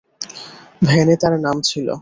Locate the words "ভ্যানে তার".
0.81-1.33